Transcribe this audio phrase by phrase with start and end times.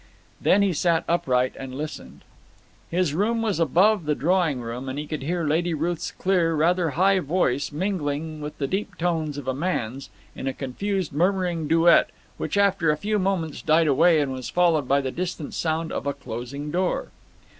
[0.41, 2.21] Then he sat upright, and listened.
[2.89, 6.89] His room was above the drawing room, and he could hear Lady Ruth's clear, rather
[6.97, 12.09] high voice mingling with the deep tones of a man's, in a confused, murmuring duet
[12.37, 16.07] which after a few moments died away and was followed by the distant sound of
[16.07, 17.09] a closing door.